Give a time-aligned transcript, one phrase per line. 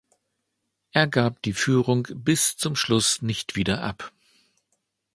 [0.93, 4.11] Er gab die Führung bis zum Schluss nicht wieder ab.